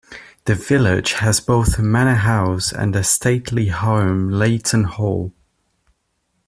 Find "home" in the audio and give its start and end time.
3.67-4.29